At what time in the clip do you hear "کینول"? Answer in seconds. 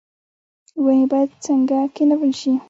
1.95-2.31